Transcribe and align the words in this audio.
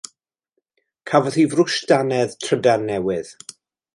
Cafodd 1.11 1.37
hi 1.41 1.45
frwsh 1.51 1.77
dannedd 1.93 2.35
trydan 2.47 2.89
newydd. 2.91 3.33